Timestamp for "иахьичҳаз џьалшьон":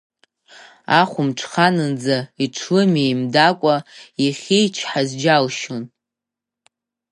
4.23-5.83